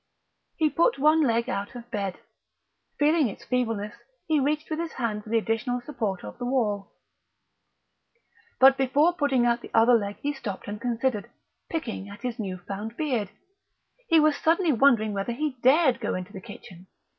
[0.57, 2.17] He put one leg out of bed.
[2.97, 3.93] Feeling its feebleness,
[4.25, 6.91] he reached with his hand for the additional support of the wall....
[8.59, 11.29] But before putting out the other leg he stopped and considered,
[11.69, 13.29] picking at his new found beard.
[14.07, 16.87] He was suddenly wondering whether he dared go into the kitchen.